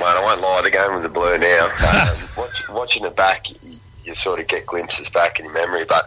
Mate, 0.00 0.06
I 0.06 0.22
won't 0.22 0.40
lie, 0.40 0.62
the 0.62 0.70
game 0.70 0.94
was 0.94 1.04
a 1.04 1.08
blur 1.10 1.36
now. 1.36 1.66
Um, 1.66 2.16
watch, 2.38 2.68
watching 2.70 3.04
it 3.04 3.14
back, 3.16 3.50
you, 3.50 3.76
you 4.02 4.14
sort 4.14 4.40
of 4.40 4.48
get 4.48 4.64
glimpses 4.64 5.10
back 5.10 5.38
in 5.38 5.44
your 5.44 5.54
memory, 5.54 5.84
but 5.86 6.06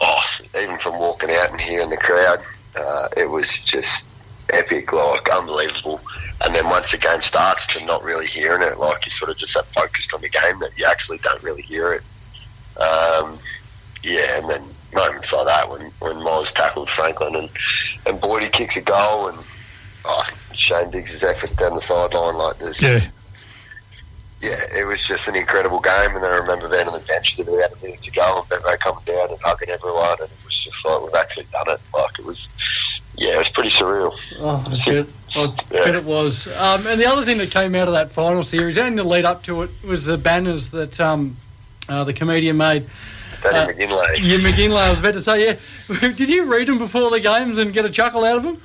oh, 0.00 0.22
even 0.60 0.76
from 0.78 0.98
walking 0.98 1.30
out 1.30 1.50
and 1.50 1.60
hearing 1.60 1.88
the 1.88 1.96
crowd, 1.96 2.38
uh, 2.78 3.08
it 3.16 3.30
was 3.30 3.60
just 3.60 4.06
epic, 4.52 4.92
like 4.92 5.28
unbelievable. 5.30 6.00
And 6.44 6.54
then 6.54 6.68
once 6.68 6.90
the 6.90 6.98
game 6.98 7.22
starts, 7.22 7.66
to 7.68 7.84
not 7.86 8.02
really 8.02 8.26
hearing 8.26 8.62
it, 8.62 8.78
like 8.78 9.06
you 9.06 9.10
sort 9.10 9.30
of 9.30 9.38
just 9.38 9.54
have 9.54 9.66
focused 9.68 10.12
on 10.12 10.20
the 10.20 10.28
game 10.28 10.58
that 10.58 10.76
you 10.76 10.84
actually 10.86 11.18
don't 11.18 11.42
really 11.42 11.62
hear 11.62 11.94
it. 11.94 12.02
Um, 12.78 13.38
yeah, 14.02 14.38
and 14.38 14.50
then 14.50 14.62
moments 14.92 15.32
like 15.32 15.46
that 15.46 15.68
when 15.68 15.82
when 16.00 16.16
Moz 16.24 16.52
tackled 16.52 16.90
Franklin 16.90 17.34
and 17.36 17.48
and 18.06 18.20
Boydie 18.20 18.52
kicks 18.52 18.76
a 18.76 18.80
goal 18.80 19.28
and 19.28 19.38
oh, 20.04 20.28
Shane 20.54 20.90
Biggs' 20.90 21.22
efforts 21.22 21.56
down 21.56 21.74
the 21.74 21.80
sideline 21.80 22.36
like 22.36 22.58
this. 22.58 22.80
Yeah. 22.82 22.98
Yeah, 24.42 24.58
it 24.76 24.84
was 24.88 25.06
just 25.06 25.28
an 25.28 25.36
incredible 25.36 25.78
game, 25.78 26.16
and 26.16 26.24
then 26.24 26.32
I 26.32 26.38
remember 26.38 26.68
being 26.68 26.88
on 26.88 26.94
the 26.94 27.06
bench 27.06 27.36
that 27.36 27.46
we 27.46 27.54
had 27.58 27.70
a 27.70 27.76
minute 27.80 28.02
to 28.02 28.10
go, 28.10 28.40
and 28.40 28.48
Bevo 28.48 28.76
coming 28.78 29.04
down 29.04 29.30
and 29.30 29.38
hugging 29.40 29.68
everyone, 29.68 30.16
and 30.20 30.28
it 30.28 30.44
was 30.44 30.64
just 30.64 30.84
like 30.84 31.00
we've 31.00 31.14
actually 31.14 31.46
done 31.52 31.68
it. 31.68 31.80
Like 31.94 32.18
it 32.18 32.24
was, 32.24 32.48
yeah, 33.14 33.36
it 33.36 33.38
was 33.38 33.48
pretty 33.48 33.70
surreal. 33.70 34.12
Oh, 34.40 34.64
I 34.66 34.92
bet, 34.92 35.06
I 35.36 35.84
bet 35.84 35.94
it 35.94 36.04
was. 36.04 36.48
Um, 36.48 36.88
and 36.88 37.00
the 37.00 37.06
other 37.06 37.22
thing 37.22 37.38
that 37.38 37.52
came 37.52 37.76
out 37.76 37.86
of 37.86 37.94
that 37.94 38.10
final 38.10 38.42
series 38.42 38.78
and 38.78 38.98
the 38.98 39.06
lead 39.06 39.24
up 39.24 39.44
to 39.44 39.62
it 39.62 39.70
was 39.86 40.06
the 40.06 40.18
banners 40.18 40.72
that 40.72 41.00
um, 41.00 41.36
uh, 41.88 42.02
the 42.02 42.12
comedian 42.12 42.56
made. 42.56 42.84
Danny 43.42 43.58
Uh, 43.58 43.66
McGinlay. 43.68 44.16
Yeah, 44.20 44.38
McGinlay, 44.38 44.82
I 44.82 44.90
was 44.90 45.00
about 45.00 45.14
to 45.14 45.20
say, 45.20 45.46
yeah. 45.46 46.10
Did 46.12 46.30
you 46.30 46.50
read 46.50 46.68
them 46.68 46.78
before 46.78 47.10
the 47.10 47.20
games 47.20 47.58
and 47.58 47.72
get 47.72 47.84
a 47.84 47.90
chuckle 47.90 48.24
out 48.24 48.36
of 48.36 48.42
them? 48.42 48.58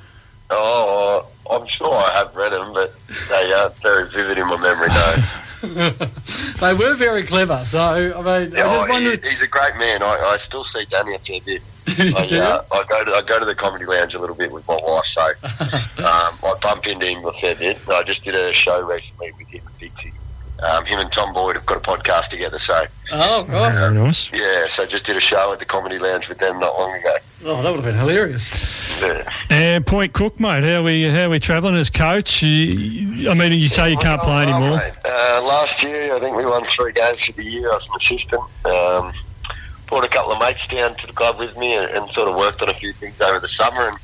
Oh, 0.49 1.27
I'm 1.51 1.67
sure 1.67 1.93
I 1.93 2.11
have 2.11 2.35
read 2.35 2.51
them, 2.53 2.73
but 2.73 2.95
they 3.29 3.53
aren't 3.53 3.75
very 3.81 4.07
vivid 4.09 4.37
in 4.37 4.47
my 4.47 4.57
memory. 4.61 4.87
No. 4.87 5.89
they 6.59 6.73
were 6.73 6.95
very 6.95 7.23
clever. 7.23 7.57
So, 7.65 7.79
I 7.79 8.21
mean, 8.21 8.23
I 8.23 8.45
just 8.45 8.57
oh, 8.57 8.85
wondered. 8.89 9.23
he, 9.23 9.29
he's 9.29 9.41
a 9.41 9.47
great 9.47 9.75
man. 9.77 10.03
I, 10.03 10.33
I 10.33 10.37
still 10.37 10.63
see 10.63 10.85
Danny 10.85 11.15
a 11.15 11.19
fair 11.19 11.41
bit. 11.41 11.61
I, 12.15 12.37
uh, 12.37 12.63
I 12.71 12.83
go 12.87 13.03
to 13.05 13.11
I 13.11 13.21
go 13.23 13.39
to 13.39 13.45
the 13.45 13.55
comedy 13.55 13.85
lounge 13.85 14.13
a 14.13 14.19
little 14.19 14.35
bit 14.35 14.51
with 14.51 14.67
my 14.67 14.77
wife, 14.83 15.05
so 15.05 15.21
um, 15.21 16.37
I 16.43 16.55
bump 16.61 16.85
into 16.85 17.05
him 17.05 17.25
a 17.25 17.31
fair 17.33 17.55
bit. 17.55 17.79
I 17.89 18.03
just 18.03 18.23
did 18.23 18.35
a 18.35 18.53
show 18.53 18.85
recently 18.85 19.31
with 19.37 19.47
him. 19.47 19.63
Um, 20.63 20.85
him 20.85 20.99
and 20.99 21.11
Tom 21.11 21.33
Boyd 21.33 21.55
have 21.55 21.65
got 21.67 21.77
a 21.77 21.81
podcast 21.81 22.29
together, 22.29 22.57
so 22.57 22.85
oh, 23.13 23.45
God. 23.47 23.75
very 23.75 23.93
nice. 23.93 24.31
yeah. 24.33 24.65
So 24.67 24.87
just 24.87 25.05
did 25.05 25.15
a 25.15 25.19
show 25.19 25.53
at 25.53 25.59
the 25.59 25.65
comedy 25.65 25.99
lounge 25.99 26.27
with 26.29 26.39
them 26.39 26.59
not 26.59 26.73
long 26.79 26.95
ago. 26.95 27.15
Oh, 27.45 27.61
that 27.61 27.69
would 27.69 27.83
have 27.83 27.85
been 27.85 27.99
hilarious. 27.99 28.99
Yeah. 28.99 29.31
And 29.51 29.85
Point 29.85 30.13
Cook, 30.13 30.39
mate, 30.39 30.63
how 30.63 30.81
we 30.83 31.03
how 31.03 31.29
we 31.29 31.37
travelling 31.39 31.75
as 31.75 31.91
coach? 31.91 32.41
You, 32.41 33.29
I 33.29 33.35
mean, 33.35 33.53
you 33.53 33.67
say 33.67 33.91
you 33.91 33.97
can't 33.97 34.21
play 34.21 34.45
Oh, 34.45 34.49
anymore. 34.49 34.79
Uh, 35.05 35.41
last 35.43 35.83
year, 35.83 36.15
I 36.15 36.19
think 36.19 36.35
we 36.35 36.43
won 36.45 36.65
three 36.65 36.91
games 36.93 37.23
for 37.25 37.33
the 37.33 37.43
year. 37.43 37.69
I 37.71 37.75
was 37.75 37.87
an 37.87 37.95
assistant. 37.95 38.41
Um, 38.65 39.13
brought 39.85 40.03
a 40.03 40.09
couple 40.09 40.31
of 40.31 40.39
mates 40.39 40.65
down 40.67 40.95
to 40.95 41.07
the 41.07 41.13
club 41.13 41.37
with 41.37 41.55
me 41.57 41.75
and, 41.75 41.89
and 41.91 42.09
sort 42.09 42.27
of 42.27 42.35
worked 42.35 42.61
on 42.63 42.69
a 42.69 42.73
few 42.73 42.91
things 42.93 43.21
over 43.21 43.39
the 43.39 43.47
summer. 43.47 43.89
And 43.89 43.97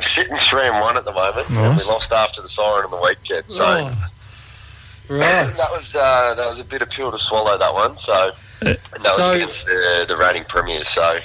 sitting 0.00 0.36
three 0.38 0.66
and 0.66 0.80
one 0.80 0.96
at 0.98 1.04
the 1.04 1.12
moment, 1.12 1.48
and 1.50 1.76
we 1.78 1.84
lost 1.84 2.12
after 2.12 2.42
the 2.42 2.48
siren 2.48 2.84
on 2.84 2.90
the 2.90 3.00
weekend. 3.00 3.48
So 3.48 3.64
Oh. 3.64 4.06
Right. 5.08 5.20
that 5.20 5.68
was 5.70 5.94
uh, 5.94 6.34
that 6.36 6.46
was 6.48 6.60
a 6.60 6.64
bit 6.64 6.80
of 6.82 6.90
pill 6.90 7.12
to 7.12 7.18
swallow 7.18 7.58
that 7.58 7.72
one. 7.74 7.96
So 7.98 8.30
and 8.62 8.76
that 9.02 9.02
So- 9.16 9.28
was 9.28 9.36
against 9.36 9.66
the, 9.66 10.04
the 10.08 10.16
reigning 10.16 10.44
premiers. 10.44 10.88
So 10.88 11.18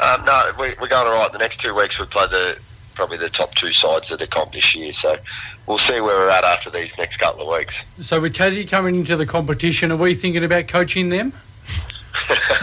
um, 0.00 0.24
no, 0.24 0.50
we, 0.58 0.72
we're 0.80 0.88
going 0.88 1.06
all 1.06 1.14
right. 1.18 1.30
The 1.32 1.38
next 1.38 1.60
two 1.60 1.74
weeks 1.74 1.98
we 1.98 2.06
play 2.06 2.26
the 2.28 2.58
probably 2.94 3.16
the 3.16 3.28
top 3.28 3.52
two 3.56 3.72
sides 3.72 4.12
of 4.12 4.20
the 4.20 4.26
comp 4.28 4.52
this 4.52 4.74
year. 4.76 4.92
So 4.92 5.16
we'll 5.66 5.78
see 5.78 5.94
where 6.00 6.16
we're 6.16 6.30
at 6.30 6.44
after 6.44 6.70
these 6.70 6.96
next 6.96 7.16
couple 7.16 7.42
of 7.50 7.58
weeks. 7.58 7.84
So, 8.00 8.20
with 8.20 8.34
Tassie 8.36 8.68
coming 8.70 8.94
into 8.94 9.16
the 9.16 9.26
competition, 9.26 9.90
are 9.90 9.96
we 9.96 10.14
thinking 10.14 10.44
about 10.44 10.68
coaching 10.68 11.08
them? 11.08 11.32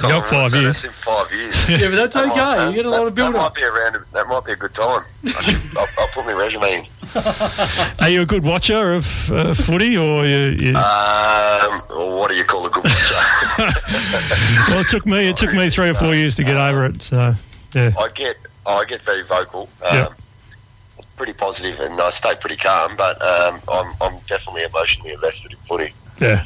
You 0.02 0.08
got 0.08 0.26
five 0.26 0.54
years. 0.54 0.82
That's 0.82 0.86
in 0.86 0.92
five 0.92 1.32
years. 1.32 1.70
Yeah, 1.82 1.90
but 1.90 1.96
that's 1.98 2.14
That 2.16 2.28
might- 2.28 2.32
okay. 2.32 2.40
that- 2.58 2.70
You 2.70 2.76
get 2.76 2.86
a 2.86 2.90
lot 2.90 3.06
of 3.06 3.14
that- 3.14 3.16
build 3.22 3.34
That 3.36 3.40
up. 3.40 3.54
might 3.54 3.56
be 3.62 3.64
around. 3.64 3.96
That 4.14 4.28
might 4.28 4.46
be 4.46 4.54
a 4.54 4.56
good 4.56 4.74
time. 4.74 5.02
I 5.26 5.28
should, 5.44 5.78
I'll, 5.78 5.86
I'll 6.00 6.08
put 6.08 6.26
my 6.26 6.32
resume 6.34 6.74
in. 6.80 6.86
Are 8.00 8.10
you 8.10 8.22
a 8.22 8.26
good 8.26 8.44
watcher 8.44 8.94
of 8.94 9.32
uh, 9.32 9.54
footy, 9.54 9.98
or 9.98 10.26
you? 10.26 10.38
you 10.60 10.76
Um, 10.76 11.82
or 11.90 12.18
what 12.18 12.30
do 12.30 12.36
you 12.36 12.44
call 12.44 12.66
a 12.66 12.70
good 12.70 12.84
watcher? 12.84 13.16
well, 14.70 14.82
it 14.82 14.88
took 14.90 15.06
me 15.06 15.30
it 15.30 15.38
took 15.38 15.54
me 15.54 15.70
three 15.70 15.90
or 15.90 15.94
four 15.94 16.16
years 16.16 16.36
to 16.36 16.44
get 16.44 16.56
over 16.58 16.86
it. 16.86 17.02
So 17.02 17.34
yeah, 17.74 17.94
I 18.00 18.10
get 18.14 18.38
I 18.66 18.86
get 18.86 19.02
very 19.04 19.24
vocal. 19.24 19.70
Um, 19.90 19.96
Yeah. 19.98 20.08
Pretty 21.18 21.34
positive, 21.34 21.80
and 21.82 22.00
I 22.02 22.10
stay 22.10 22.34
pretty 22.36 22.56
calm. 22.58 22.96
But 22.96 23.22
um, 23.22 23.62
I'm 23.72 23.94
I'm 24.02 24.18
definitely 24.28 24.64
emotionally 24.64 25.12
invested 25.14 25.52
in 25.52 25.58
footy. 25.60 25.94
yeah. 26.20 26.46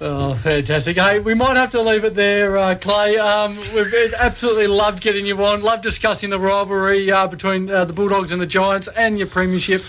Oh, 0.00 0.34
fantastic. 0.34 0.96
Hey, 0.96 1.20
we 1.20 1.34
might 1.34 1.56
have 1.56 1.70
to 1.70 1.80
leave 1.80 2.04
it 2.04 2.14
there, 2.14 2.58
uh, 2.58 2.74
Clay. 2.74 3.16
Um, 3.16 3.56
we've 3.74 4.14
absolutely 4.18 4.66
loved 4.66 5.00
getting 5.00 5.24
you 5.24 5.42
on. 5.44 5.62
loved 5.62 5.82
discussing 5.82 6.30
the 6.30 6.38
rivalry 6.38 7.10
uh, 7.12 7.28
between 7.28 7.70
uh, 7.70 7.84
the 7.84 7.92
Bulldogs 7.92 8.32
and 8.32 8.42
the 8.42 8.46
Giants 8.46 8.88
and 8.88 9.18
your 9.18 9.28
premiership 9.28 9.82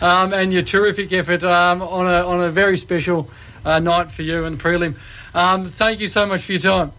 um, 0.00 0.32
and 0.32 0.52
your 0.52 0.62
terrific 0.62 1.12
effort 1.12 1.42
um, 1.42 1.82
on, 1.82 2.06
a, 2.06 2.26
on 2.26 2.40
a 2.40 2.50
very 2.50 2.76
special 2.76 3.28
uh, 3.64 3.80
night 3.80 4.12
for 4.12 4.22
you 4.22 4.44
and 4.44 4.58
the 4.58 4.62
prelim. 4.62 4.96
Um, 5.34 5.64
thank 5.64 6.00
you 6.00 6.06
so 6.06 6.24
much 6.24 6.44
for 6.44 6.52
your 6.52 6.60
time. 6.60 6.92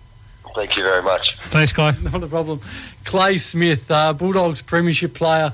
Thank 0.54 0.76
you 0.76 0.84
very 0.84 1.02
much. 1.02 1.38
Thanks, 1.38 1.72
Clay. 1.72 1.94
Not 2.04 2.24
a 2.24 2.28
problem. 2.28 2.60
Clay 3.06 3.38
Smith, 3.38 3.90
uh, 3.90 4.14
Bulldogs 4.14 4.62
premiership 4.62 5.14
player. 5.14 5.54